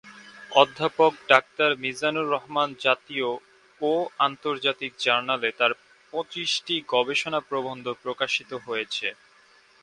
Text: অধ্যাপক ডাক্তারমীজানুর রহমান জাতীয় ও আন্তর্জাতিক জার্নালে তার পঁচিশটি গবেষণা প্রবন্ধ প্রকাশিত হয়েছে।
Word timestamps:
অধ্যাপক 0.51 1.11
ডাক্তারমীজানুর 1.29 2.31
রহমান 2.33 2.69
জাতীয় 2.85 3.29
ও 3.81 3.91
আন্তর্জাতিক 4.19 4.91
জার্নালে 4.99 5.49
তার 5.59 5.71
পঁচিশটি 6.13 6.75
গবেষণা 6.93 7.39
প্রবন্ধ 7.49 7.85
প্রকাশিত 8.03 8.51
হয়েছে। 8.65 9.07